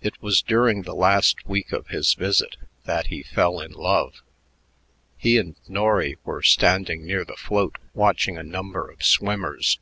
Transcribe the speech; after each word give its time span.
It 0.00 0.20
was 0.20 0.42
during 0.42 0.82
the 0.82 0.92
last 0.92 1.46
week 1.46 1.70
of 1.70 1.86
his 1.86 2.14
visit 2.14 2.56
that 2.84 3.06
he 3.06 3.22
fell 3.22 3.60
in 3.60 3.70
love. 3.70 4.20
He 5.16 5.38
and 5.38 5.54
Norry 5.68 6.18
were 6.24 6.42
standing 6.42 7.06
near 7.06 7.24
the 7.24 7.36
float 7.36 7.76
watching 7.94 8.36
a 8.36 8.42
number 8.42 8.90
of 8.90 9.04
swimmers. 9.04 9.78